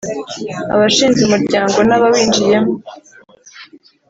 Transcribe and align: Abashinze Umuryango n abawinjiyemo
Abashinze 0.73 1.19
Umuryango 1.23 1.77
n 1.89 1.91
abawinjiyemo 1.97 2.73